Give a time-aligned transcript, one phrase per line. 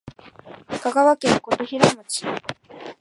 [0.81, 2.25] 香川県琴平町